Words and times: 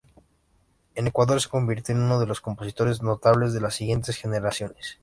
En 0.95 1.05
Ecuador 1.05 1.39
se 1.39 1.47
convirtió 1.47 1.93
en 1.93 2.01
uno 2.01 2.19
de 2.19 2.25
los 2.25 2.41
"compositores 2.41 3.03
notables 3.03 3.53
de 3.53 3.61
las 3.61 3.75
siguientes 3.75 4.17
generaciones". 4.17 4.97